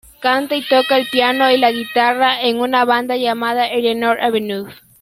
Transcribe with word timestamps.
Canta 0.19 0.55
y 0.55 0.63
toca 0.67 0.97
el 0.97 1.07
piano 1.11 1.51
y 1.51 1.59
la 1.59 1.71
guitarra 1.71 2.41
en 2.41 2.57
una 2.59 2.85
banda 2.85 3.17
llamada 3.17 3.67
"Eleanor 3.67 4.19
Avenue". 4.19 4.67